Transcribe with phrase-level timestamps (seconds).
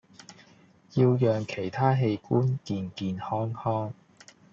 [0.95, 3.93] 要讓其他器官健健康康